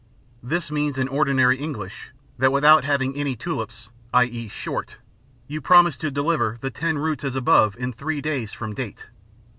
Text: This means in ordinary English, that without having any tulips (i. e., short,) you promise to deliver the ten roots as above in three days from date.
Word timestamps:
This 0.41 0.71
means 0.71 0.97
in 0.97 1.07
ordinary 1.07 1.59
English, 1.59 2.09
that 2.39 2.51
without 2.51 2.83
having 2.83 3.15
any 3.15 3.35
tulips 3.35 3.89
(i. 4.11 4.23
e., 4.23 4.47
short,) 4.47 4.95
you 5.47 5.61
promise 5.61 5.95
to 5.97 6.09
deliver 6.09 6.57
the 6.59 6.71
ten 6.71 6.97
roots 6.97 7.23
as 7.23 7.35
above 7.35 7.77
in 7.77 7.93
three 7.93 8.19
days 8.19 8.51
from 8.51 8.73
date. 8.73 9.09